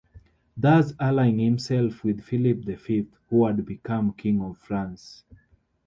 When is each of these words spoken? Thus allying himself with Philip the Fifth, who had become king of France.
Thus 0.57 0.93
allying 0.99 1.37
himself 1.37 2.03
with 2.03 2.23
Philip 2.23 2.65
the 2.65 2.75
Fifth, 2.75 3.19
who 3.29 3.45
had 3.45 3.63
become 3.63 4.13
king 4.13 4.41
of 4.41 4.57
France. 4.57 5.23